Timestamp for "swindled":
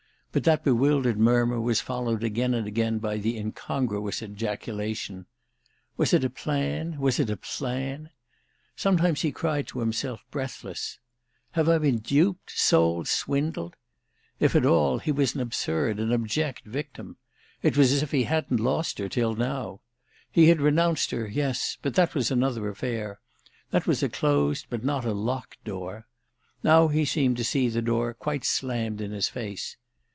13.09-13.75